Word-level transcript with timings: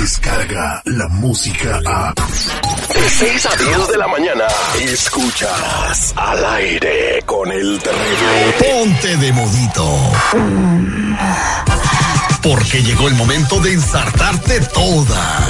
llega 0.00 0.82
la 0.86 1.08
música 1.08 1.78
a... 1.86 2.14
De 2.14 3.10
6 3.10 3.46
a 3.46 3.56
10 3.56 3.88
de 3.88 3.98
la 3.98 4.08
mañana, 4.08 4.44
escuchas 4.80 6.14
al 6.16 6.44
aire 6.54 7.22
con 7.26 7.52
el 7.52 7.78
terrible. 7.78 8.54
Ponte 8.58 9.16
de 9.18 9.32
modito. 9.32 10.12
Porque 12.42 12.82
llegó 12.82 13.08
el 13.08 13.14
momento 13.14 13.60
de 13.60 13.74
ensartarte 13.74 14.60
toda. 14.72 15.46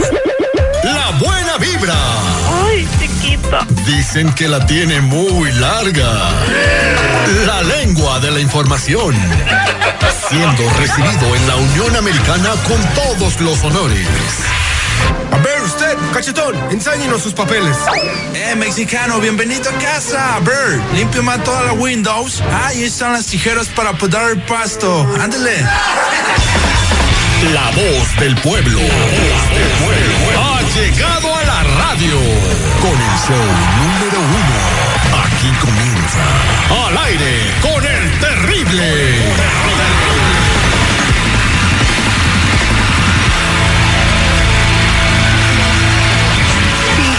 La 0.82 1.10
buena 1.20 1.56
vibra. 1.58 1.96
Ay, 2.64 2.88
chiquita. 2.98 3.66
Dicen 3.86 4.32
que 4.34 4.48
la 4.48 4.66
tiene 4.66 5.00
muy 5.00 5.52
larga. 5.52 6.30
La 7.60 7.76
lengua 7.76 8.18
de 8.20 8.30
la 8.30 8.40
información. 8.40 9.14
Siendo 10.30 10.70
recibido 10.78 11.36
en 11.36 11.46
la 11.46 11.56
Unión 11.56 11.94
Americana 11.94 12.52
con 12.66 12.82
todos 12.94 13.38
los 13.38 13.62
honores. 13.62 14.08
A 15.30 15.36
ver 15.36 15.60
usted, 15.60 15.94
cachetón, 16.14 16.54
enséñenos 16.70 17.22
sus 17.22 17.34
papeles. 17.34 17.76
Eh, 18.32 18.54
mexicano, 18.56 19.20
bienvenido 19.20 19.68
a 19.68 19.74
casa. 19.74 20.36
A 20.36 20.40
ver, 20.40 20.80
limpio 20.94 21.22
más 21.22 21.44
todas 21.44 21.66
las 21.66 21.76
windows. 21.76 22.42
Ah, 22.50 22.68
ahí 22.68 22.84
están 22.84 23.12
las 23.12 23.26
tijeras 23.26 23.66
para 23.68 23.92
podar 23.92 24.30
el 24.30 24.40
pasto. 24.40 25.06
Ándale. 25.20 25.58
La 27.52 27.70
voz 27.72 28.16
del 28.20 28.36
pueblo. 28.36 28.80
Ha 30.38 30.62
llegado 30.78 31.34
a 31.34 31.44
la 31.44 31.62
radio. 31.62 32.18
Con 32.80 32.92
el 32.92 33.18
show 33.26 33.44
número 33.82 34.09
con 37.60 37.84
el 37.84 38.10
terrible. 38.18 38.84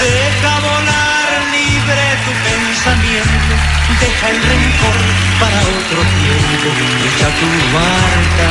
Deja 0.02 0.59
volar 0.59 1.30
libre 1.52 2.03
tu 2.25 2.31
pensamiento, 2.49 3.53
deja 3.99 4.30
el 4.30 4.39
rencor 4.41 4.99
para 5.39 5.59
otro 5.61 6.02
tiempo, 6.19 6.69
echa 7.08 7.30
tu 7.39 7.49
barca 7.75 8.49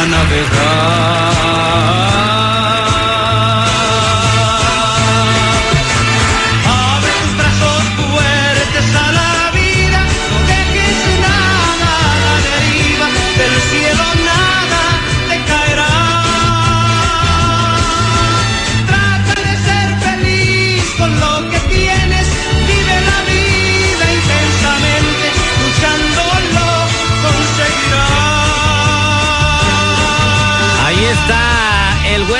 a 0.00 0.06
navegar. 0.06 1.37
Lo 21.08 21.50
que 21.50 21.57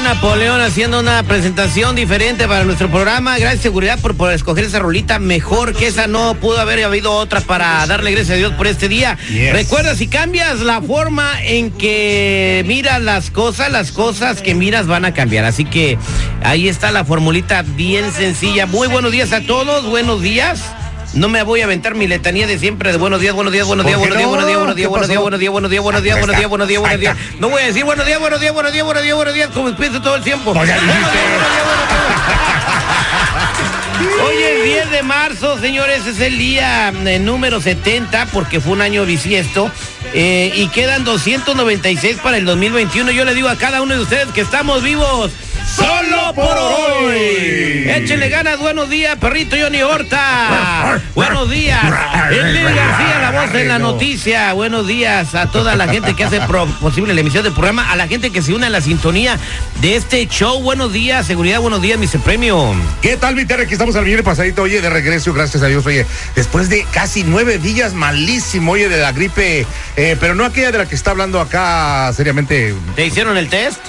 Napoleón 0.08 0.62
haciendo 0.62 1.00
una 1.00 1.22
presentación 1.22 1.94
diferente 1.94 2.48
para 2.48 2.64
nuestro 2.64 2.90
programa. 2.90 3.36
Gracias, 3.36 3.60
seguridad, 3.60 3.98
por, 4.00 4.16
por 4.16 4.32
escoger 4.32 4.64
esa 4.64 4.78
rolita 4.78 5.18
mejor 5.18 5.74
que 5.74 5.86
esa. 5.86 6.06
No 6.06 6.34
pudo 6.36 6.58
haber 6.58 6.82
habido 6.82 7.12
otra 7.12 7.42
para 7.42 7.86
darle 7.86 8.12
gracias 8.12 8.36
a 8.36 8.38
Dios 8.38 8.54
por 8.54 8.66
este 8.66 8.88
día. 8.88 9.18
Recuerda, 9.52 9.94
si 9.94 10.08
cambias 10.08 10.60
la 10.60 10.80
forma 10.80 11.34
en 11.42 11.70
que 11.70 12.64
miras 12.66 13.02
las 13.02 13.30
cosas, 13.30 13.70
las 13.70 13.92
cosas 13.92 14.40
que 14.40 14.54
miras 14.54 14.86
van 14.86 15.04
a 15.04 15.12
cambiar. 15.12 15.44
Así 15.44 15.66
que 15.66 15.98
ahí 16.42 16.70
está 16.70 16.90
la 16.90 17.04
formulita 17.04 17.60
bien 17.60 18.10
sencilla. 18.10 18.64
Muy 18.64 18.88
buenos 18.88 19.12
días 19.12 19.34
a 19.34 19.42
todos, 19.42 19.84
buenos 19.84 20.22
días. 20.22 20.62
No 21.14 21.28
me 21.28 21.42
voy 21.42 21.62
a 21.62 21.64
aventar 21.64 21.94
mi 21.94 22.06
letanía 22.06 22.46
de 22.46 22.58
siempre 22.58 22.92
de 22.92 22.98
buenos 22.98 23.20
días, 23.20 23.34
buenos 23.34 23.52
días, 23.52 23.66
buenos 23.66 23.86
días, 23.86 23.98
¿Por 23.98 24.08
buenos 24.08 24.18
días, 24.18 24.30
no? 24.30 24.36
buenos 24.36 24.46
días, 24.46 24.58
buenos 24.58 24.76
días, 24.76 24.88
¿Qué 24.88 25.18
buenos 25.18 25.40
días, 25.40 25.52
buenos 25.52 25.70
días, 25.70 25.82
buenos 25.82 26.02
días, 26.02 26.18
buenos 26.18 26.36
días, 26.36 26.48
buenos 26.48 26.48
días, 26.48 26.48
buenos 26.48 26.68
días, 26.68 26.80
buenos 26.80 27.00
días. 27.00 27.16
No 27.40 27.48
voy 27.48 27.62
a 27.62 27.66
decir 27.66 27.84
buenos 27.84 28.06
días, 28.06 28.20
buenos 28.20 28.40
días, 28.40 28.52
buenos 28.52 28.72
días, 28.72 28.84
buenos 28.84 29.02
días, 29.02 29.16
buenos 29.16 29.34
días, 29.34 29.50
como 29.50 29.68
empiezo 29.68 30.02
todo 30.02 30.16
el 30.16 30.22
tiempo. 30.22 30.52
Pues. 30.52 30.70
Hoy 34.24 34.36
es 34.36 34.64
10 34.64 34.90
de 34.90 35.02
marzo, 35.02 35.58
señores, 35.58 36.06
es 36.06 36.20
el 36.20 36.38
día 36.38 36.92
eh, 37.06 37.18
número 37.18 37.60
70 37.60 38.26
porque 38.26 38.60
fue 38.60 38.72
un 38.72 38.82
año 38.82 39.04
bisiesto 39.04 39.70
eh, 40.14 40.52
y 40.54 40.68
quedan 40.68 41.04
296 41.04 42.18
para 42.22 42.36
el 42.36 42.44
2021. 42.44 43.10
Yo 43.10 43.24
le 43.24 43.34
digo 43.34 43.48
a 43.48 43.56
cada 43.56 43.82
uno 43.82 43.94
de 43.94 44.00
ustedes 44.00 44.28
que 44.28 44.42
estamos 44.42 44.82
vivos 44.82 45.32
solo 45.78 46.34
por 46.34 46.56
hoy. 46.56 47.88
Échenle 47.88 48.28
ganas, 48.28 48.58
buenos 48.58 48.90
días, 48.90 49.16
perrito 49.16 49.56
Johnny 49.60 49.82
Horta. 49.82 51.00
Buenos 51.14 51.50
días. 51.50 51.80
Elvin 52.30 52.64
García, 52.64 53.18
la 53.20 53.30
voz 53.30 53.54
en 53.54 53.68
la 53.68 53.78
noticia. 53.78 54.52
Buenos 54.52 54.86
días 54.86 55.34
a 55.34 55.46
toda 55.46 55.76
la 55.76 55.88
gente 55.88 56.14
que 56.14 56.24
hace 56.24 56.40
posible 56.80 57.14
la 57.14 57.20
emisión 57.20 57.44
del 57.44 57.52
programa, 57.52 57.90
a 57.90 57.96
la 57.96 58.08
gente 58.08 58.30
que 58.30 58.42
se 58.42 58.52
une 58.52 58.66
a 58.66 58.70
la 58.70 58.80
sintonía 58.80 59.38
de 59.80 59.96
este 59.96 60.26
show. 60.26 60.60
Buenos 60.60 60.92
días, 60.92 61.26
seguridad, 61.26 61.60
buenos 61.60 61.80
días, 61.80 61.98
Mr. 61.98 62.20
Premio. 62.20 62.74
¿Qué 63.02 63.16
tal, 63.16 63.34
mi? 63.34 63.42
Aquí 63.42 63.72
estamos 63.72 63.96
al 63.96 64.04
viernes 64.04 64.24
pasadito, 64.24 64.62
oye, 64.62 64.80
de 64.80 64.90
regreso, 64.90 65.32
gracias 65.32 65.62
a 65.62 65.66
Dios, 65.66 65.84
oye, 65.86 66.06
después 66.36 66.68
de 66.68 66.86
casi 66.92 67.24
nueve 67.24 67.58
días 67.58 67.94
malísimo, 67.94 68.72
oye, 68.72 68.88
de 68.88 68.98
la 68.98 69.12
gripe, 69.12 69.66
eh, 69.96 70.16
pero 70.20 70.34
no 70.34 70.44
aquella 70.44 70.70
de 70.70 70.78
la 70.78 70.86
que 70.86 70.94
está 70.94 71.12
hablando 71.12 71.40
acá 71.40 72.12
seriamente. 72.14 72.74
¿Te 72.94 73.06
hicieron 73.06 73.36
el 73.36 73.48
test? 73.48 73.80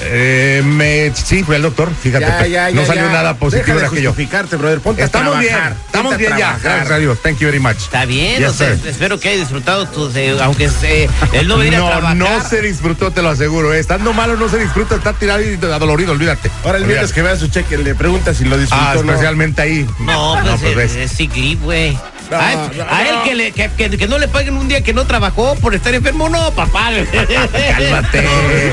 Eh, 0.00 0.62
me, 0.64 1.12
sí, 1.14 1.42
fui 1.42 1.56
al 1.56 1.62
doctor, 1.62 1.90
fíjate, 1.92 2.24
Ya, 2.24 2.38
pues, 2.38 2.50
ya, 2.50 2.70
no 2.70 2.82
ya, 2.82 2.86
salió 2.86 3.06
ya. 3.06 3.12
nada 3.12 3.34
positivo 3.34 3.66
Deja 3.78 3.80
de 3.80 3.86
aquello. 3.86 4.10
justificarte, 4.10 4.56
brother. 4.56 4.80
Ponte 4.80 5.02
a 5.02 5.06
Estamos 5.06 5.38
bien, 5.40 5.56
estamos 5.86 6.16
bien 6.16 6.36
ya, 6.38 6.58
gracias 6.62 6.90
a 6.90 6.98
Dios, 6.98 7.18
thank 7.22 7.38
you 7.38 7.46
very 7.48 7.58
much. 7.58 7.76
Está 7.78 8.04
bien, 8.04 8.38
Yes, 8.38 8.48
o 8.50 8.52
sea, 8.54 8.76
espero 8.86 9.18
que 9.18 9.28
haya 9.30 9.40
disfrutado 9.40 9.86
tus, 9.88 10.14
eh, 10.16 10.36
aunque 10.40 10.68
se, 10.68 11.08
él 11.32 11.48
no 11.48 11.56
va 11.56 11.62
a 11.62 11.66
ir 11.66 11.74
a 11.74 11.78
No, 11.78 11.86
trabajar. 11.88 12.16
no 12.16 12.48
se 12.48 12.62
disfrutó, 12.62 13.10
te 13.10 13.22
lo 13.22 13.30
aseguro. 13.30 13.74
eh. 13.74 13.80
Estando 13.80 14.12
malo 14.12 14.36
no 14.36 14.48
se 14.48 14.58
disfruta, 14.58 14.94
está 14.96 15.12
tirado 15.14 15.40
y 15.42 15.54
adolorido, 15.54 16.12
olvídate. 16.12 16.50
Ahora 16.64 16.78
el 16.78 16.84
viernes 16.84 17.12
que 17.12 17.22
vea 17.22 17.36
su 17.36 17.48
cheque 17.48 17.76
le 17.78 17.94
pregunta 17.94 18.34
si 18.34 18.44
lo 18.44 18.56
disfrutó 18.56 18.84
Ah, 18.84 18.94
no. 18.94 19.00
especialmente 19.10 19.62
ahí. 19.62 19.86
No, 20.00 20.38
pues, 20.42 20.60
pues, 20.60 20.70
es, 20.70 20.76
ves. 20.96 21.12
es 21.20 21.36
leave, 21.36 21.56
güey. 21.62 21.98
No, 22.30 22.36
a 22.38 22.52
él, 22.52 22.58
no, 22.76 22.84
a 22.90 23.02
él 23.08 23.14
que, 23.24 23.34
le, 23.34 23.52
que, 23.52 23.70
que- 23.70 23.96
que 23.96 24.06
no 24.08 24.18
le 24.18 24.28
paguen 24.28 24.56
un 24.56 24.68
día 24.68 24.82
que 24.82 24.92
no 24.92 25.06
trabajó 25.06 25.54
por 25.56 25.74
estar 25.74 25.94
enfermo, 25.94 26.28
no, 26.28 26.50
papá. 26.52 26.90
Cálmate. 27.76 28.28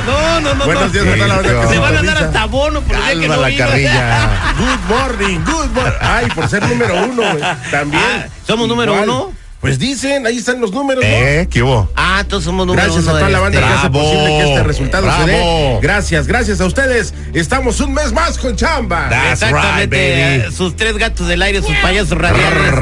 No, 0.06 0.40
no, 0.42 0.56
no. 0.56 0.66
Buenos 0.66 0.86
no. 0.86 0.90
días, 0.92 1.06
Natalia, 1.06 1.36
ahora 1.36 1.62
que 1.62 1.74
Se 1.74 1.80
van 1.80 1.98
a 1.98 2.04
dar 2.04 2.18
hasta 2.24 2.46
bono 2.46 2.82
por 2.82 2.96
el 2.96 3.02
día 3.02 3.14
que 3.14 3.20
Calma 3.28 3.36
no 3.36 3.42
la 3.42 3.58
carrilla. 3.58 4.30
Good 4.58 4.96
morning, 4.98 5.40
good 5.46 5.70
morning. 5.72 5.98
Ay, 6.02 6.28
por 6.34 6.50
ser 6.50 6.68
número 6.68 7.06
uno, 7.06 7.24
güey. 7.32 7.44
También. 7.72 8.04
Ah, 8.06 8.26
¿somos 8.46 8.68
número 8.68 8.94
uno? 9.02 9.34
Pues 9.62 9.80
dicen, 9.80 10.28
ahí 10.28 10.38
están 10.38 10.62
los 10.62 10.72
números, 10.72 11.04
¿no? 11.04 11.10
¿Eh? 11.10 11.48
¿Qué 11.50 11.64
hubo? 11.64 11.90
Ah, 11.96 12.24
todos 12.30 12.44
somos 12.44 12.68
número 12.68 12.84
Gracias 12.86 13.08
a 13.08 13.12
toda 13.18 13.30
la 13.30 13.40
banda 13.40 13.58
este. 13.58 13.68
que 13.68 13.74
hace 13.80 13.88
Bravo, 13.90 14.06
posible 14.06 14.26
que 14.38 14.50
este 14.50 14.64
resultado 14.64 15.12
se 15.18 15.26
dé. 15.26 15.80
Gracias, 15.82 16.28
gracias 16.28 16.62
a 16.62 16.66
ustedes. 16.66 17.16
Estamos 17.34 17.80
un 17.80 17.92
mes 17.96 18.14
más 18.14 18.38
con 18.38 18.56
chamba. 18.56 19.10
That's 19.10 19.42
Exactamente, 19.42 19.98
right, 20.36 20.44
baby. 20.44 20.56
sus 20.56 20.76
tres 20.76 20.96
gatos 20.98 21.28
del 21.28 21.42
aire, 21.42 21.64
sus 21.64 21.76
payasos 21.78 22.16
radiales. 22.16 22.74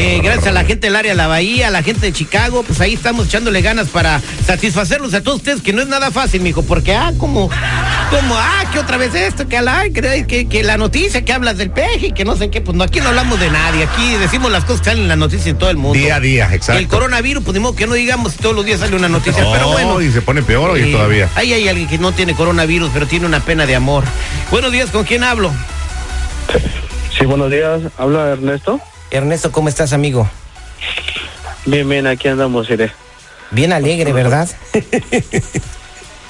Eh, 0.00 0.20
gracias 0.22 0.46
a 0.46 0.52
la 0.52 0.64
gente 0.64 0.86
del 0.86 0.94
área 0.94 1.10
de 1.10 1.16
la 1.16 1.26
Bahía, 1.26 1.66
a 1.66 1.70
la 1.72 1.82
gente 1.82 2.06
de 2.06 2.12
Chicago, 2.12 2.62
pues 2.62 2.80
ahí 2.80 2.94
estamos 2.94 3.26
echándole 3.26 3.62
ganas 3.62 3.88
para 3.88 4.20
satisfacerlos 4.46 5.12
a 5.12 5.24
todos 5.24 5.38
ustedes, 5.38 5.60
que 5.60 5.72
no 5.72 5.82
es 5.82 5.88
nada 5.88 6.12
fácil, 6.12 6.40
mijo, 6.40 6.62
porque, 6.62 6.94
ah, 6.94 7.12
como, 7.18 7.50
como, 8.08 8.36
ah, 8.36 8.64
que 8.72 8.78
otra 8.78 8.96
vez 8.96 9.12
esto, 9.16 9.48
que, 9.48 9.56
ala, 9.56 9.82
que, 9.92 10.24
que, 10.28 10.46
que 10.48 10.62
la 10.62 10.76
noticia, 10.76 11.24
que 11.24 11.32
hablas 11.32 11.56
del 11.56 11.70
peje, 11.72 12.12
que 12.12 12.24
no 12.24 12.36
sé 12.36 12.48
qué, 12.48 12.60
pues 12.60 12.76
no, 12.76 12.84
aquí 12.84 13.00
no 13.00 13.08
hablamos 13.08 13.40
de 13.40 13.50
nadie, 13.50 13.82
aquí 13.82 14.14
decimos 14.20 14.52
las 14.52 14.64
cosas 14.64 14.82
que 14.82 14.84
salen 14.90 15.02
en 15.02 15.08
la 15.08 15.16
noticia 15.16 15.50
en 15.50 15.58
todo 15.58 15.70
el 15.70 15.78
mundo. 15.78 15.98
Día 15.98 16.14
a 16.14 16.20
día, 16.20 16.48
exacto. 16.54 16.78
El 16.78 16.86
coronavirus, 16.86 17.42
pues 17.42 17.54
ni 17.54 17.60
modo 17.60 17.74
que 17.74 17.88
no 17.88 17.94
digamos 17.94 18.34
si 18.34 18.38
todos 18.38 18.54
los 18.54 18.64
días 18.64 18.78
sale 18.78 18.94
una 18.94 19.08
noticia, 19.08 19.42
No, 19.42 19.50
pero 19.52 19.68
bueno. 19.72 20.00
y 20.00 20.12
se 20.12 20.22
pone 20.22 20.42
peor 20.42 20.70
hoy 20.70 20.82
Eh, 20.82 20.92
todavía. 20.92 21.28
Ahí 21.34 21.52
hay 21.52 21.66
alguien 21.66 21.88
que 21.88 21.98
no 21.98 22.12
tiene 22.12 22.34
coronavirus, 22.34 22.90
pero 22.94 23.08
tiene 23.08 23.26
una 23.26 23.40
pena 23.40 23.66
de 23.66 23.74
amor. 23.74 24.04
Buenos 24.52 24.70
días, 24.70 24.90
¿con 24.90 25.02
quién 25.04 25.24
hablo? 25.24 25.50
Sí, 27.18 27.24
buenos 27.26 27.50
días. 27.50 27.80
Habla 27.98 28.28
Ernesto. 28.28 28.80
Ernesto, 29.10 29.52
¿cómo 29.52 29.68
estás, 29.68 29.92
amigo? 29.92 30.28
Bien, 31.64 31.88
bien, 31.88 32.06
aquí 32.06 32.28
andamos, 32.28 32.68
iré. 32.70 32.92
Bien 33.50 33.72
alegre, 33.72 34.12
¿verdad? 34.12 34.48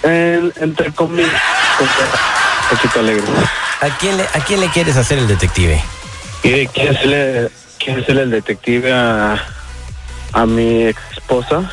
En- 0.02 0.52
entre 0.60 0.92
comillas, 0.92 1.30
un 1.80 2.76
poquito 2.76 3.00
alegre. 3.00 3.24
¿A 3.80 3.88
quién, 3.98 4.16
le, 4.16 4.22
¿A 4.24 4.40
quién 4.46 4.60
le 4.60 4.68
quieres 4.70 4.96
hacer 4.96 5.18
el 5.18 5.26
detective? 5.28 5.82
Mire, 6.44 6.66
quiero 6.68 6.92
serle, 6.94 7.48
quiero 7.78 8.04
serle 8.04 8.22
el 8.22 8.30
detective 8.30 8.92
a, 8.92 9.42
a 10.32 10.46
mi 10.46 10.84
ex 10.86 11.00
esposa, 11.12 11.70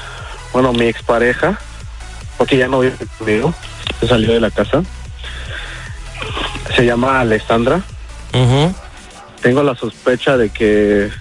bueno, 0.54 0.74
mi 0.74 0.86
expareja, 0.88 1.60
porque 2.38 2.58
ya 2.58 2.68
no 2.68 2.80
vive 2.80 2.96
conmigo, 3.18 3.54
se 4.00 4.08
salió 4.08 4.34
de 4.34 4.40
la 4.40 4.50
casa. 4.52 4.82
Se 6.76 6.84
llama 6.86 7.20
Alessandra. 7.22 7.82
Ujú. 8.34 8.74
Tengo 9.46 9.62
la 9.62 9.76
sospecha 9.76 10.38
de 10.38 10.50
que 10.50 11.12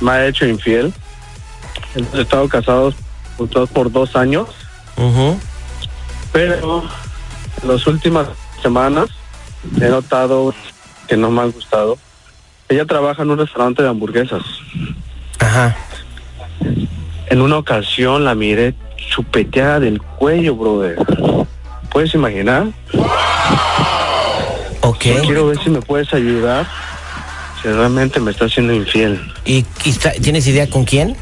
me 0.00 0.10
ha 0.10 0.26
hecho 0.26 0.44
infiel. 0.44 0.92
Hemos 1.94 2.12
estado 2.18 2.46
casados 2.46 2.94
por 3.38 3.48
dos- 3.48 3.70
por 3.70 3.90
dos 3.90 4.14
años. 4.16 4.50
Pero 6.30 6.82
en 7.62 7.68
las 7.68 7.86
últimas 7.86 8.28
semanas 8.62 9.06
he 9.80 9.88
notado 9.88 10.54
que 11.08 11.16
no 11.16 11.30
me 11.30 11.40
han 11.40 11.52
gustado. 11.52 11.96
Ella 12.68 12.84
trabaja 12.84 13.22
en 13.22 13.30
un 13.30 13.38
restaurante 13.38 13.82
de 13.82 13.88
hamburguesas. 13.88 14.42
Ajá. 15.38 15.74
En 17.30 17.40
una 17.40 17.56
ocasión 17.56 18.26
la 18.26 18.34
miré 18.34 18.74
chupeteada 19.08 19.80
del 19.80 20.02
cuello, 20.02 20.54
brother. 20.54 20.98
¿Puedes 21.90 22.12
imaginar? 22.12 22.66
Ok. 24.82 24.98
Quiero 25.24 25.46
ver 25.46 25.58
si 25.64 25.70
me 25.70 25.80
puedes 25.80 26.12
ayudar. 26.12 26.66
Realmente 27.64 28.20
me 28.20 28.30
está 28.30 28.44
haciendo 28.46 28.72
infiel. 28.72 29.20
¿Y, 29.44 29.64
y 29.84 29.90
está- 29.90 30.12
tienes 30.12 30.46
idea 30.46 30.68
con 30.68 30.84
quién? 30.84 31.16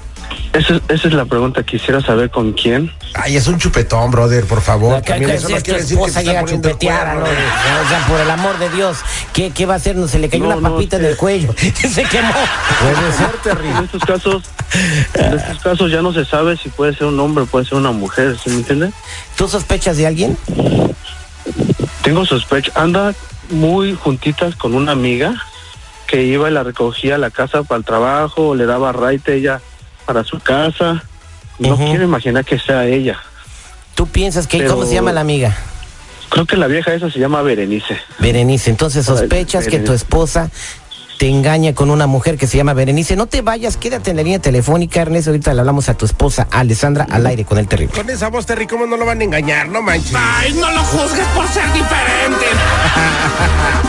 Esa, 0.52 0.74
es- 0.74 0.82
esa 0.88 1.08
es 1.08 1.14
la 1.14 1.24
pregunta. 1.24 1.62
Quisiera 1.62 2.00
saber 2.00 2.30
con 2.30 2.52
quién. 2.52 2.90
Ay, 3.14 3.36
es 3.36 3.46
un 3.46 3.58
chupetón, 3.58 4.10
brother, 4.10 4.44
por 4.46 4.60
favor. 4.62 5.00
También 5.02 5.30
acá 5.30 5.38
eso 5.38 5.46
si 5.46 5.52
no 5.52 5.58
es 5.58 5.62
quiere 5.64 5.80
decir 5.80 5.98
que 5.98 6.10
se 6.10 6.24
llega 6.24 6.40
el 6.40 6.46
chupeteada, 6.46 7.14
¿no? 7.14 7.20
O 7.22 7.88
sea, 7.88 8.06
por 8.08 8.20
el 8.20 8.30
amor 8.30 8.58
de 8.58 8.70
Dios, 8.70 8.96
¿qué, 9.34 9.50
qué 9.50 9.66
va 9.66 9.74
a 9.74 9.76
hacer? 9.76 9.96
No 9.96 10.08
se 10.08 10.18
le 10.18 10.28
cayó 10.28 10.44
No, 10.46 10.56
una 10.56 10.70
papita 10.70 10.96
en 10.96 11.04
el 11.06 11.16
cuello. 11.16 11.54
se 11.74 12.02
quemó. 12.04 12.32
Puede 12.80 13.12
ser, 13.16 13.30
Terry. 13.42 13.68
En 13.68 13.84
estos 13.84 14.02
casos, 14.04 14.42
en 15.14 15.32
estos 15.38 15.58
casos 15.58 15.90
ya 15.90 16.00
no 16.02 16.12
se 16.12 16.24
sabe 16.24 16.56
si 16.56 16.68
puede 16.70 16.94
ser 16.94 17.06
un 17.06 17.20
hombre 17.20 17.44
o 17.44 17.46
puede 17.46 17.66
ser 17.66 17.76
una 17.78 17.92
mujer, 17.92 18.36
¿sí 18.42 18.50
me 18.50 18.56
entiende? 18.56 18.90
¿Tú 19.36 19.48
sospechas 19.48 19.96
de 19.98 20.06
alguien? 20.06 20.36
Tengo 22.02 22.24
sospecha. 22.26 22.72
Anda 22.74 23.14
muy 23.50 23.94
juntitas 23.94 24.56
con 24.56 24.74
una 24.74 24.92
amiga 24.92 25.34
que 26.12 26.22
iba 26.24 26.50
y 26.50 26.52
la 26.52 26.62
recogía 26.62 27.14
a 27.14 27.18
la 27.18 27.30
casa 27.30 27.62
para 27.62 27.78
el 27.78 27.86
trabajo, 27.86 28.54
le 28.54 28.66
daba 28.66 28.92
raite 28.92 29.34
ella 29.34 29.62
para 30.04 30.24
su 30.24 30.40
casa. 30.40 31.02
No 31.58 31.74
quiero 31.78 32.04
imaginar 32.04 32.44
que 32.44 32.58
sea 32.58 32.84
ella. 32.86 33.18
¿Tú 33.94 34.06
piensas 34.06 34.46
que 34.46 34.58
Pero- 34.58 34.72
cómo 34.74 34.84
se 34.84 34.92
llama 34.92 35.10
la 35.12 35.22
amiga? 35.22 35.56
Creo 36.28 36.44
que 36.44 36.58
la 36.58 36.66
vieja 36.66 36.92
esa 36.92 37.10
se 37.10 37.18
llama 37.18 37.40
Berenice. 37.40 37.96
Berenice. 38.18 38.68
Entonces 38.68 39.06
sospechas 39.06 39.66
que 39.68 39.78
tu 39.78 39.94
esposa 39.94 40.50
te 41.18 41.28
engaña 41.28 41.74
con 41.74 41.88
una 41.88 42.06
mujer 42.06 42.36
que 42.36 42.46
se 42.46 42.58
llama 42.58 42.74
Berenice. 42.74 43.16
No 43.16 43.26
te 43.26 43.40
vayas, 43.40 43.78
quédate 43.78 44.10
en 44.10 44.18
la 44.18 44.22
línea 44.22 44.38
telefónica, 44.38 45.00
Ernesto. 45.00 45.30
Ahorita 45.30 45.54
le 45.54 45.60
hablamos 45.60 45.88
a 45.88 45.94
tu 45.94 46.04
esposa, 46.04 46.46
Alessandra, 46.50 47.06
al 47.10 47.26
aire 47.26 47.46
con 47.46 47.56
el 47.56 47.68
terrible. 47.68 47.94
Con 47.96 48.10
esa 48.10 48.28
voz, 48.28 48.44
Terry, 48.44 48.66
¿cómo 48.66 48.84
no 48.84 48.98
lo 48.98 49.06
van 49.06 49.22
a 49.22 49.24
engañar? 49.24 49.66
No 49.70 49.80
manches. 49.80 50.12
Ay, 50.14 50.52
no 50.52 50.70
lo 50.72 50.82
juzgues 50.84 51.26
por 51.28 51.48
ser 51.48 51.64
diferente. 51.72 52.44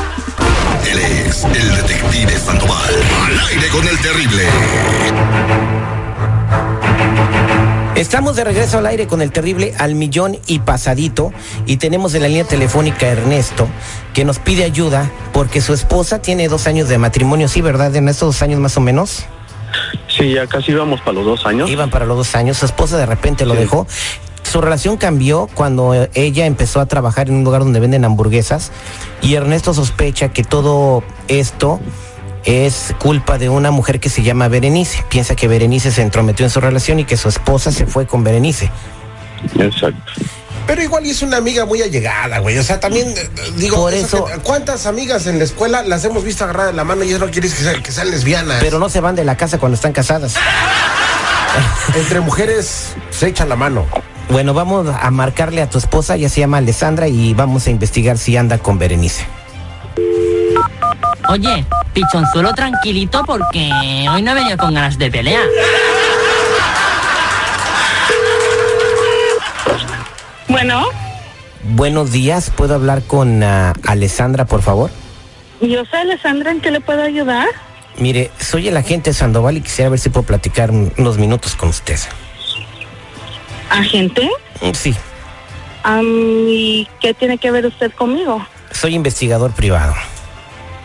Él 0.90 1.00
es 1.28 1.44
el 1.44 1.76
detective 1.76 2.38
Sandoval. 2.38 2.94
Al 3.26 3.40
aire 3.48 3.68
con 3.70 3.88
el 3.88 3.98
terrible. 4.00 4.44
Estamos 7.96 8.36
de 8.36 8.44
regreso 8.44 8.80
al 8.80 8.86
aire 8.88 9.08
con 9.08 9.22
el 9.22 9.32
terrible 9.32 9.74
al 9.78 9.96
millón 9.96 10.38
y 10.48 10.60
pasadito 10.60 11.32
y 11.66 11.78
tenemos 11.78 12.14
en 12.16 12.24
la 12.24 12.28
línea 12.28 12.44
telefónica 12.44 13.06
a 13.06 13.10
Ernesto 13.10 13.68
que 14.14 14.26
nos 14.26 14.40
pide 14.40 14.64
ayuda 14.64 15.10
porque 15.32 15.62
su 15.62 15.74
esposa 15.74 16.20
tiene 16.22 16.48
dos 16.48 16.68
años 16.68 16.90
de 16.90 16.98
matrimonio, 16.98 17.48
sí, 17.48 17.62
¿verdad? 17.62 17.96
En 17.96 18.10
estos 18.10 18.30
dos 18.36 18.42
años 18.42 18.60
más 18.60 18.76
o 18.78 18.82
menos. 18.82 19.26
Sí, 20.08 20.34
ya 20.34 20.48
casi 20.48 20.72
íbamos 20.72 21.02
para 21.02 21.14
los 21.14 21.26
dos 21.26 21.46
años. 21.46 21.70
Iban 21.70 21.90
para 21.90 22.06
los 22.06 22.18
dos 22.18 22.36
años, 22.36 22.58
su 22.58 22.66
esposa 22.66 22.98
de 22.98 23.06
repente 23.06 23.46
lo 23.46 23.54
Sí. 23.54 23.60
dejó. 23.62 23.88
Su 24.54 24.62
relación 24.62 24.98
cambió 24.98 25.50
cuando 25.56 25.96
ella 26.14 26.46
empezó 26.46 26.80
a 26.80 26.86
trabajar 26.86 27.28
en 27.28 27.38
un 27.38 27.44
lugar 27.44 27.64
donde 27.64 27.80
venden 27.80 28.06
hamburguesas 28.06 28.70
y 29.20 29.34
Ernesto 29.34 29.74
sospecha 29.74 30.30
que 30.30 30.44
todo 30.44 31.04
esto 31.28 31.80
es 32.46 32.94
culpa 33.00 33.40
de 33.40 33.50
una 33.50 33.72
mujer 33.72 34.00
que 34.00 34.10
se 34.10 34.22
llama 34.22 34.50
Berenice. 34.50 35.04
Piensa 35.10 35.36
que 35.36 35.48
Berenice 35.48 35.90
se 35.92 36.04
entrometió 36.04 36.46
en 36.46 36.52
su 36.52 36.62
relación 36.62 37.00
y 37.00 37.06
que 37.06 37.18
su 37.18 37.30
esposa 37.30 37.72
se 37.72 37.88
fue 37.88 38.06
con 38.06 38.24
Berenice. 38.24 38.70
Exacto. 39.58 39.98
Pero 40.68 40.84
igual 40.84 41.04
y 41.08 41.10
es 41.10 41.24
una 41.24 41.38
amiga 41.38 41.66
muy 41.66 41.82
allegada, 41.82 42.38
güey. 42.38 42.56
O 42.60 42.64
sea, 42.64 42.80
también, 42.80 43.08
eh, 43.10 43.30
digo, 43.58 43.78
Por 43.78 43.96
eso 43.96 44.06
eso- 44.06 44.26
que- 44.26 44.38
¿cuántas 44.44 44.86
amigas 44.86 45.26
en 45.26 45.40
la 45.40 45.46
escuela 45.46 45.82
las 45.82 46.06
hemos 46.06 46.24
visto 46.24 46.44
agarradas 46.44 46.74
de 46.74 46.78
la 46.78 46.84
mano 46.84 47.04
y 47.04 47.10
eso 47.10 47.18
no 47.26 47.32
quiere 47.32 47.50
decir 47.50 47.58
que 47.66 47.72
sean, 47.72 47.82
que 47.82 47.92
sean 47.92 48.12
lesbianas? 48.12 48.58
Pero 48.62 48.78
no 48.78 48.88
se 48.88 49.00
van 49.02 49.16
de 49.16 49.24
la 49.24 49.36
casa 49.36 49.58
cuando 49.58 49.74
están 49.78 49.94
casadas. 49.94 50.36
Entre 51.96 52.20
mujeres 52.20 52.90
se 53.10 53.30
echan 53.30 53.50
la 53.50 53.56
mano. 53.56 53.88
Bueno, 54.30 54.54
vamos 54.54 54.88
a 54.88 55.12
marcarle 55.12 55.62
a 55.62 55.70
tu 55.70 55.78
esposa, 55.78 56.16
ella 56.16 56.30
se 56.30 56.40
llama 56.42 56.58
Alessandra 56.58 57.08
y 57.08 57.34
vamos 57.34 57.68
a 57.68 57.72
investigar 57.72 58.18
si 58.18 58.36
anda 58.36 58.58
con 58.58 58.80
Berenice. 58.80 59.26
Oye, 61.30 61.66
pichonzuelo 61.94 62.54
tranquilito 62.54 63.24
porque 63.26 63.70
hoy 64.12 64.22
no 64.22 64.32
he 64.32 64.34
venido 64.34 64.58
con 64.58 64.74
ganas 64.74 64.98
de 64.98 65.12
pelear. 65.12 65.46
Bueno, 70.48 70.84
Buenos 71.76 72.12
días, 72.12 72.50
¿puedo 72.50 72.76
hablar 72.76 73.04
con 73.04 73.42
ah, 73.42 73.74
Alessandra, 73.88 74.46
por 74.46 74.62
favor? 74.62 74.92
yo 75.62 75.86
soy 75.86 76.00
Alessandra, 76.02 76.52
¿en 76.52 76.60
qué 76.60 76.72
le 76.72 76.82
puedo 76.82 77.02
ayudar? 77.02 77.48
Mire, 77.98 78.32
soy 78.40 78.68
el 78.68 78.76
agente 78.76 79.14
Sandoval 79.14 79.56
y 79.58 79.62
quisiera 79.62 79.90
ver 79.90 79.98
si 80.00 80.10
puedo 80.10 80.26
platicar 80.26 80.72
un- 80.72 80.92
unos 80.98 81.18
minutos 81.18 81.56
con 81.56 81.70
usted. 81.70 81.98
¿Agente? 83.78 84.30
Mm, 84.62 84.72
Sí, 84.74 84.96
Am, 85.84 86.06
¿Y 86.48 86.88
qué 87.02 87.14
tiene 87.14 87.38
que 87.38 87.52
ver 87.52 87.66
usted 87.66 87.92
conmigo? 87.94 88.46
soy 88.72 88.96
investigador 88.96 89.52
privado. 89.52 89.94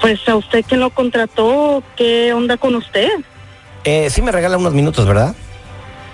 Pues 0.00 0.20
a 0.28 0.36
usted 0.36 0.64
quién 0.68 0.80
lo 0.80 0.90
contrató, 0.90 1.82
¿qué 1.96 2.32
onda 2.32 2.56
con 2.56 2.74
usted? 2.74 3.08
Eh, 3.84 4.10
sí 4.10 4.22
me 4.22 4.30
regala 4.32 4.58
unos 4.58 4.72
minutos, 4.74 5.06
¿verdad? 5.06 5.34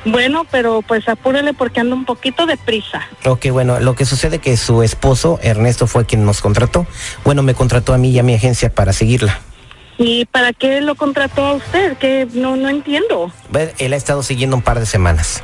Bueno, 0.05 0.47
pero 0.51 0.83
pues 0.83 1.09
apúrele 1.09 1.55
porque 1.55 1.81
ando 1.81 1.97
un 1.97 2.05
poquito 2.05 2.47
de 2.47 2.57
prisa. 2.59 3.07
Ok, 3.25 3.47
bueno, 3.51 3.81
lo 3.81 3.95
que 3.95 4.05
sucede 4.05 4.39
que 4.39 4.57
su 4.57 4.83
esposo, 4.83 5.39
Ernesto, 5.43 5.87
fue 5.87 6.05
quien 6.07 6.25
nos 6.27 6.41
contrató. 6.43 6.87
Bueno, 7.25 7.43
me 7.43 7.55
contrató 7.55 7.95
a 7.95 7.99
mí 7.99 8.11
y 8.11 8.19
a 8.19 8.23
mi 8.23 8.35
agencia 8.35 8.71
para 8.71 8.93
seguirla. 8.93 9.41
¿Y 9.99 10.27
para 10.27 10.53
qué 10.53 10.81
lo 10.81 10.95
contrató 10.95 11.45
a 11.47 11.53
usted? 11.55 11.97
Que 11.99 12.29
no, 12.35 12.57
no 12.57 12.69
entiendo. 12.69 13.33
Él 13.79 13.93
ha 13.93 13.97
estado 13.97 14.23
siguiendo 14.23 14.57
un 14.57 14.63
par 14.63 14.79
de 14.79 14.87
semanas. 14.87 15.43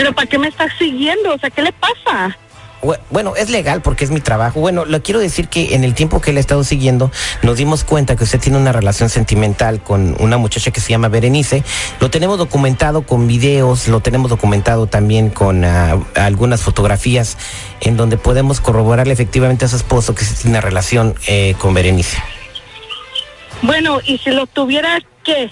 ¿Pero 0.00 0.14
para 0.14 0.26
qué 0.26 0.38
me 0.38 0.48
está 0.48 0.66
siguiendo? 0.78 1.34
O 1.34 1.38
sea, 1.38 1.50
¿qué 1.50 1.60
le 1.60 1.72
pasa? 1.72 2.34
Bue- 2.80 2.98
Bueno, 3.10 3.36
es 3.36 3.50
legal 3.50 3.82
porque 3.82 4.02
es 4.04 4.10
mi 4.10 4.22
trabajo. 4.22 4.58
Bueno, 4.58 4.86
le 4.86 5.02
quiero 5.02 5.20
decir 5.20 5.48
que 5.48 5.74
en 5.74 5.84
el 5.84 5.92
tiempo 5.92 6.22
que 6.22 6.32
le 6.32 6.38
he 6.38 6.40
estado 6.40 6.64
siguiendo, 6.64 7.10
nos 7.42 7.58
dimos 7.58 7.84
cuenta 7.84 8.16
que 8.16 8.24
usted 8.24 8.40
tiene 8.40 8.56
una 8.56 8.72
relación 8.72 9.10
sentimental 9.10 9.82
con 9.82 10.16
una 10.18 10.38
muchacha 10.38 10.70
que 10.70 10.80
se 10.80 10.88
llama 10.88 11.08
Berenice. 11.08 11.62
Lo 12.00 12.08
tenemos 12.08 12.38
documentado 12.38 13.02
con 13.02 13.26
videos, 13.28 13.88
lo 13.88 14.00
tenemos 14.00 14.30
documentado 14.30 14.86
también 14.86 15.28
con 15.28 15.66
ah, 15.66 15.98
algunas 16.14 16.62
fotografías 16.62 17.36
en 17.82 17.98
donde 17.98 18.16
podemos 18.16 18.62
corroborarle 18.62 19.12
efectivamente 19.12 19.66
a 19.66 19.68
su 19.68 19.76
esposo 19.76 20.14
que 20.14 20.24
se 20.24 20.32
tiene 20.34 20.52
una 20.52 20.62
relación 20.62 21.14
eh, 21.26 21.54
con 21.58 21.74
Berenice. 21.74 22.16
Bueno, 23.60 24.00
y 24.06 24.16
si 24.16 24.30
lo 24.30 24.46
tuviera, 24.46 24.98
¿qué? 25.22 25.50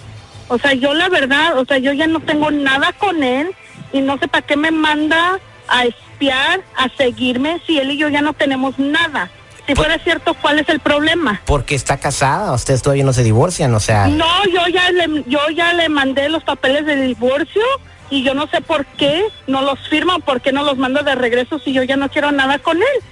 O 0.48 0.56
sea, 0.58 0.72
yo 0.72 0.94
la 0.94 1.10
verdad, 1.10 1.58
o 1.58 1.66
sea, 1.66 1.76
yo 1.76 1.92
ya 1.92 2.06
no 2.06 2.20
tengo 2.20 2.50
nada 2.50 2.94
con 2.94 3.22
él 3.22 3.54
y 3.92 4.00
no 4.00 4.18
sé 4.18 4.28
para 4.28 4.46
qué 4.46 4.56
me 4.56 4.70
manda 4.70 5.38
a 5.68 5.84
espiar, 5.84 6.60
a 6.76 6.88
seguirme, 6.96 7.60
si 7.66 7.78
él 7.78 7.92
y 7.92 7.98
yo 7.98 8.08
ya 8.08 8.22
no 8.22 8.32
tenemos 8.32 8.78
nada. 8.78 9.30
Si 9.66 9.74
fuera 9.74 9.98
cierto, 9.98 10.34
¿cuál 10.40 10.58
es 10.58 10.68
el 10.70 10.80
problema? 10.80 11.42
Porque 11.44 11.74
está 11.74 11.98
casada, 11.98 12.52
ustedes 12.54 12.80
todavía 12.80 13.04
no 13.04 13.12
se 13.12 13.22
divorcian, 13.22 13.74
o 13.74 13.80
sea... 13.80 14.08
No, 14.08 14.44
yo 14.46 14.66
ya 14.72 14.90
le, 14.90 15.24
yo 15.26 15.40
ya 15.54 15.74
le 15.74 15.90
mandé 15.90 16.30
los 16.30 16.42
papeles 16.42 16.86
de 16.86 16.96
divorcio 16.96 17.62
y 18.08 18.22
yo 18.22 18.32
no 18.32 18.46
sé 18.46 18.62
por 18.62 18.86
qué 18.86 19.24
no 19.46 19.60
los 19.60 19.78
firma, 19.88 20.20
por 20.20 20.40
qué 20.40 20.52
no 20.52 20.64
los 20.64 20.78
manda 20.78 21.02
de 21.02 21.14
regreso 21.14 21.58
si 21.58 21.74
yo 21.74 21.82
ya 21.82 21.96
no 21.96 22.08
quiero 22.08 22.32
nada 22.32 22.58
con 22.58 22.78
él. 22.78 23.04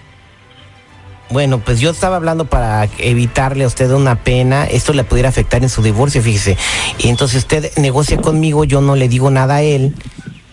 Bueno, 1.28 1.59
pues 1.59 1.78
yo 1.78 1.90
estaba 1.90 2.16
hablando 2.16 2.47
para 2.47 2.88
evitarle 2.99 3.64
a 3.64 3.66
usted 3.66 3.90
una 3.90 4.23
pena, 4.23 4.64
esto 4.64 4.95
le 4.95 5.04
pudiera 5.04 5.28
afectar 5.28 5.62
en 5.62 5.68
su 5.68 5.83
divorcio, 5.83 6.23
fíjese. 6.23 6.56
Y 6.99 7.09
entonces 7.09 7.38
usted 7.38 7.76
negocia 7.76 8.16
conmigo, 8.16 8.64
yo 8.64 8.80
no 8.80 8.97
le 8.97 9.09
digo 9.09 9.30
nada 9.30 9.56
a 9.56 9.62
él 9.62 9.95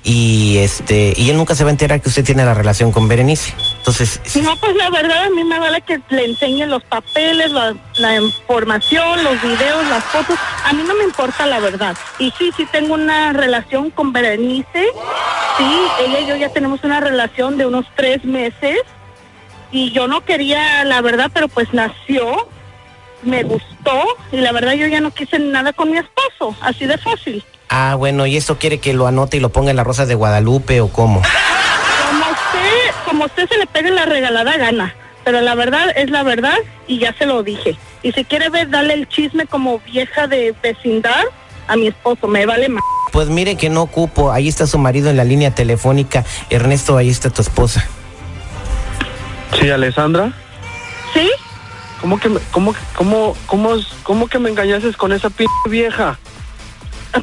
y 0.03 0.57
este 0.57 1.13
y 1.15 1.29
él 1.29 1.37
nunca 1.37 1.55
se 1.55 1.63
va 1.63 1.69
a 1.69 1.71
enterar 1.71 2.01
que 2.01 2.09
usted 2.09 2.25
tiene 2.25 2.43
la 2.43 2.53
relación 2.53 2.91
con 2.91 3.07
Berenice. 3.07 3.53
Entonces, 3.77 4.19
No, 4.41 4.55
pues 4.57 4.75
la 4.75 4.89
verdad 4.89 5.25
a 5.25 5.29
mí 5.29 5.43
me 5.43 5.59
vale 5.59 5.81
que 5.81 5.99
le 6.09 6.25
enseñen 6.25 6.69
los 6.69 6.83
papeles, 6.83 7.51
la, 7.51 7.73
la 7.97 8.15
información, 8.17 9.23
los 9.23 9.41
videos, 9.41 9.87
las 9.89 10.03
fotos. 10.05 10.37
A 10.65 10.73
mí 10.73 10.83
no 10.85 10.93
me 10.95 11.03
importa 11.05 11.45
la 11.45 11.59
verdad. 11.59 11.95
Y 12.19 12.31
sí, 12.37 12.51
sí 12.57 12.67
tengo 12.71 12.95
una 12.95 13.33
relación 13.33 13.89
con 13.91 14.11
Berenice. 14.11 14.87
Sí, 15.57 15.77
ella 16.05 16.19
y 16.19 16.27
yo 16.27 16.35
ya 16.35 16.49
tenemos 16.49 16.83
una 16.83 16.99
relación 16.99 17.57
de 17.57 17.65
unos 17.65 17.85
tres 17.95 18.25
meses. 18.25 18.79
Y 19.71 19.91
yo 19.91 20.07
no 20.07 20.23
quería 20.23 20.83
la 20.83 21.01
verdad, 21.01 21.31
pero 21.33 21.47
pues 21.47 21.73
nació, 21.73 22.47
me 23.25 23.43
gustó 23.43 24.03
y 24.31 24.37
la 24.37 24.51
verdad 24.51 24.73
yo 24.73 24.87
ya 24.87 25.01
no 25.01 25.11
quise 25.11 25.39
nada 25.39 25.73
con 25.73 25.91
mi 25.91 25.97
esposo. 25.97 26.55
Así 26.61 26.85
de 26.85 26.97
fácil. 26.97 27.43
ah, 27.69 27.95
bueno, 27.95 28.25
¿y 28.25 28.37
esto 28.37 28.57
quiere 28.57 28.79
que 28.79 28.93
lo 28.93 29.07
anote 29.07 29.37
y 29.37 29.39
lo 29.39 29.49
ponga 29.49 29.71
en 29.71 29.77
la 29.77 29.83
Rosa 29.83 30.05
de 30.05 30.15
Guadalupe 30.15 30.81
o 30.81 30.89
cómo? 30.89 31.21
Como 32.07 32.25
usted, 32.25 32.95
como 33.05 33.25
usted 33.25 33.47
se 33.49 33.57
le 33.57 33.67
pegue 33.67 33.91
la 33.91 34.05
regalada 34.05 34.57
gana. 34.57 34.95
Pero 35.23 35.39
la 35.41 35.55
verdad 35.55 35.93
es 35.95 36.09
la 36.09 36.23
verdad 36.23 36.57
y 36.87 36.99
ya 36.99 37.13
se 37.17 37.25
lo 37.25 37.43
dije. 37.43 37.77
Y 38.01 38.11
si 38.11 38.25
quiere 38.25 38.49
ver, 38.49 38.69
dale 38.69 38.93
el 38.93 39.07
chisme 39.07 39.45
como 39.47 39.79
vieja 39.79 40.27
de 40.27 40.53
vecindad 40.61 41.23
a 41.67 41.77
mi 41.77 41.87
esposo. 41.87 42.27
Me 42.27 42.45
vale 42.45 42.67
más. 42.67 42.83
Pues 43.13 43.29
mire 43.29 43.55
que 43.55 43.69
no 43.69 43.83
ocupo, 43.83 44.31
ahí 44.33 44.49
está 44.49 44.67
su 44.67 44.77
marido 44.79 45.09
en 45.09 45.15
la 45.15 45.23
línea 45.23 45.55
telefónica. 45.55 46.25
Ernesto, 46.49 46.97
ahí 46.97 47.09
está 47.09 47.29
tu 47.29 47.41
esposa. 47.41 47.87
Sí, 49.59 49.69
Alessandra. 49.69 50.33
¿Sí? 51.13 51.29
¿Cómo 52.03 52.19
que 52.19 52.27
me, 52.27 52.41
cómo, 52.51 52.75
cómo, 52.97 53.33
cómo, 53.45 53.75
cómo 54.03 54.27
que 54.27 54.37
me 54.37 54.49
engañaste 54.49 54.91
con 54.95 55.13
esa 55.13 55.29
p 55.29 55.45
vieja? 55.69 56.19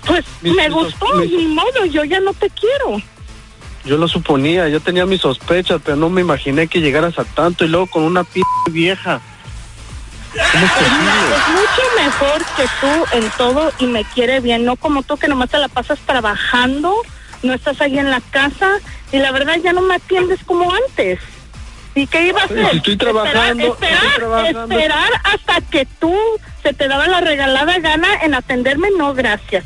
Pues 0.07 0.25
Mis- 0.41 0.57
me 0.57 0.71
gustó, 0.71 1.07
sos- 1.07 1.19
mis- 1.21 1.33
ni 1.33 1.47
modo, 1.49 1.85
yo 1.85 2.03
ya 2.05 2.19
no 2.19 2.33
te 2.33 2.49
quiero. 2.49 2.97
Yo 3.85 3.99
lo 3.99 4.09
suponía, 4.09 4.71
yo 4.71 4.81
tenía 4.81 5.05
mis 5.05 5.21
sospechas, 5.21 5.83
pero 5.85 5.99
no 5.99 6.09
me 6.09 6.23
imaginé 6.23 6.67
que 6.67 6.81
llegaras 6.81 7.19
a 7.19 7.25
tanto 7.25 7.67
y 7.67 7.69
luego 7.69 7.89
con 7.89 8.05
una 8.05 8.25
p 8.25 8.41
vieja. 8.71 9.21
¿Cómo 10.33 10.65
es? 10.65 10.73
Es 10.73 11.49
mucho 11.51 11.83
mejor 12.03 12.43
que 12.57 12.65
tú 12.81 13.19
en 13.19 13.31
todo 13.37 13.73
y 13.81 13.87
me 13.87 14.05
quiere 14.07 14.41
bien, 14.41 14.65
no 14.65 14.77
como 14.77 15.03
tú 15.03 15.19
que 15.19 15.29
nomás 15.29 15.51
te 15.51 15.59
la 15.59 15.69
pasas 15.69 15.99
trabajando, 16.07 16.95
no 17.43 17.53
estás 17.53 17.79
ahí 17.83 17.99
en 17.99 18.11
la 18.11 18.23
casa 18.31 18.79
y 19.13 19.19
la 19.19 19.31
verdad 19.31 19.57
ya 19.63 19.75
no 19.75 19.83
me 19.83 19.97
atiendes 19.97 20.41
como 20.47 20.73
antes. 20.73 21.19
¿Y 21.95 22.07
qué 22.07 22.29
iba 22.29 22.41
a 22.41 22.45
hacer? 22.45 22.71
si 22.71 22.77
estoy 22.79 22.97
trabajando, 22.97 23.65
Esperar, 23.73 23.95
estoy 23.95 24.07
esperar, 24.07 24.17
trabajando. 24.17 24.75
esperar 24.75 25.11
hasta 25.25 25.61
que 25.71 25.87
tú 25.99 26.15
se 26.63 26.73
te 26.73 26.89
daba 26.89 27.07
la 27.09 27.21
regalada 27.21 27.79
gana 27.81 28.09
en 28.23 28.35
atenderme, 28.35 28.89
no 28.97 29.13
gracias. 29.15 29.65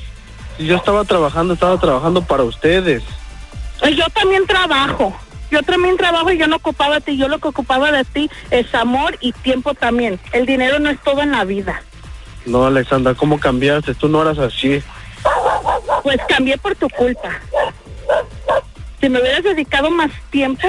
Si 0.57 0.67
yo 0.67 0.77
estaba 0.77 1.05
trabajando, 1.05 1.55
estaba 1.55 1.79
trabajando 1.79 2.23
para 2.23 2.45
ustedes. 2.45 3.03
Yo 3.97 4.07
también 4.15 4.47
trabajo. 4.47 5.15
Yo 5.51 5.63
también 5.63 5.97
trabajo 5.97 6.31
y 6.33 6.39
yo 6.39 6.47
no 6.47 6.57
ocupaba 6.57 6.97
de 6.97 7.01
ti. 7.03 7.17
Yo 7.19 7.29
lo 7.29 7.39
que 7.39 7.49
ocupaba 7.49 7.93
de 7.93 8.05
ti 8.05 8.31
es 8.51 8.75
amor 8.75 9.17
y 9.21 9.33
tiempo 9.33 9.75
también. 9.75 10.19
El 10.33 10.47
dinero 10.47 10.79
no 10.79 10.91
es 10.91 10.99
todo 11.03 11.21
en 11.23 11.33
la 11.33 11.45
vida. 11.45 11.83
No, 12.47 12.67
Alexandra, 12.67 13.15
¿cómo 13.15 13.39
cambiaste? 13.39 13.95
Tú 13.95 14.09
no 14.09 14.23
eras 14.23 14.39
así. 14.39 14.83
Pues 16.03 16.19
cambié 16.29 16.57
por 16.59 16.75
tu 16.77 16.89
culpa. 16.91 17.31
Si 19.05 19.11
me 19.11 19.21
hubieras 19.21 19.43
dedicado 19.45 19.91
más 19.91 20.11
tiempo, 20.31 20.67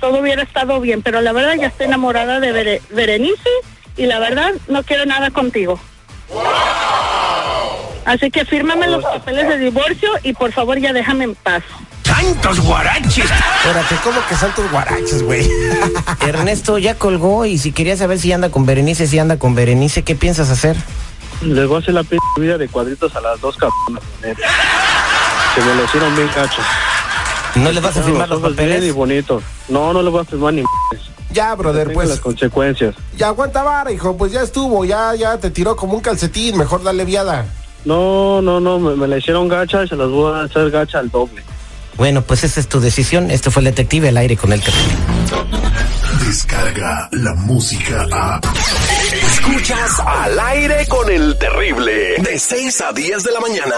todo 0.00 0.18
hubiera 0.18 0.42
estado 0.42 0.80
bien. 0.80 1.02
Pero 1.02 1.20
la 1.20 1.30
verdad 1.32 1.54
ya 1.54 1.68
estoy 1.68 1.86
enamorada 1.86 2.40
de 2.40 2.52
Bere- 2.52 2.80
Berenice 2.90 3.48
y 3.96 4.06
la 4.06 4.18
verdad 4.18 4.50
no 4.66 4.82
quiero 4.82 5.06
nada 5.06 5.30
contigo. 5.30 5.78
Así 8.04 8.28
que 8.32 8.44
fírmame 8.44 8.88
los 8.88 9.04
papeles 9.04 9.46
de 9.48 9.58
divorcio 9.58 10.10
y 10.24 10.32
por 10.32 10.50
favor 10.50 10.80
ya 10.80 10.92
déjame 10.92 11.22
en 11.24 11.34
paz. 11.36 11.62
¡Santos 12.02 12.58
guaraches! 12.58 13.30
Espérate, 13.58 13.94
¿cómo 14.02 14.18
que 14.28 14.34
santos 14.34 14.68
guaraches, 14.72 15.22
güey? 15.22 15.48
Ernesto 16.26 16.78
ya 16.78 16.96
colgó 16.96 17.46
y 17.46 17.56
si 17.58 17.70
quería 17.70 17.96
saber 17.96 18.18
si 18.18 18.32
anda 18.32 18.50
con 18.50 18.66
Berenice, 18.66 19.06
si 19.06 19.20
anda 19.20 19.38
con 19.38 19.54
Berenice, 19.54 20.02
¿qué 20.02 20.16
piensas 20.16 20.50
hacer? 20.50 20.76
Les 21.40 21.68
voy 21.68 21.76
a 21.76 21.78
hacer 21.78 21.94
la 21.94 22.02
p 22.02 22.16
vida 22.36 22.58
de 22.58 22.66
cuadritos 22.66 23.14
a 23.14 23.20
las 23.20 23.40
dos 23.40 23.56
cabronas. 23.56 24.02
Que 25.54 25.62
me 25.62 25.74
lo 25.74 25.84
hicieron 25.84 26.14
bien 26.16 26.28
gacho. 26.36 26.60
¿No 27.56 27.72
les 27.72 27.82
vas 27.82 27.96
a 27.96 28.02
firmar 28.02 28.28
los 28.28 28.40
bien 28.42 28.54
papeles? 28.54 28.84
y 28.84 28.90
bonito. 28.90 29.42
No, 29.68 29.92
no 29.92 30.02
les 30.02 30.12
voy 30.12 30.20
a 30.22 30.24
firmar 30.24 30.54
ni. 30.54 30.62
Ya, 31.32 31.54
brother, 31.54 31.88
Tengan 31.88 32.08
las 32.08 32.18
pues. 32.18 32.20
consecuencias. 32.20 32.94
Ya 33.16 33.28
aguanta 33.28 33.62
vara, 33.62 33.90
hijo. 33.92 34.16
Pues 34.16 34.32
ya 34.32 34.42
estuvo, 34.42 34.84
ya, 34.84 35.14
ya 35.14 35.38
te 35.38 35.50
tiró 35.50 35.74
como 35.76 35.94
un 35.94 36.00
calcetín. 36.00 36.56
Mejor 36.56 36.82
dale 36.82 37.04
viada. 37.04 37.46
No, 37.84 38.40
no, 38.42 38.58
no, 38.60 38.78
me, 38.78 38.96
me 38.96 39.06
la 39.06 39.18
hicieron 39.18 39.48
gacha 39.48 39.84
y 39.84 39.88
se 39.88 39.96
las 39.96 40.08
voy 40.08 40.32
a 40.34 40.42
hacer 40.44 40.70
gacha 40.70 40.98
al 40.98 41.10
doble. 41.10 41.42
Bueno, 41.96 42.22
pues 42.22 42.44
esa 42.44 42.60
es 42.60 42.68
tu 42.68 42.78
decisión. 42.80 43.30
Este 43.30 43.50
fue 43.50 43.60
el 43.60 43.66
detective 43.66 44.08
al 44.08 44.16
aire 44.18 44.36
con 44.36 44.52
el 44.52 44.60
terrible. 44.62 44.94
Descarga 46.26 47.08
la 47.12 47.34
música 47.34 48.06
a. 48.12 48.40
Escuchas 49.32 50.00
al 50.04 50.38
aire 50.40 50.86
con 50.88 51.10
el 51.10 51.36
terrible. 51.38 52.16
De 52.18 52.38
6 52.38 52.80
a 52.82 52.92
10 52.92 53.22
de 53.22 53.32
la 53.32 53.40
mañana. 53.40 53.74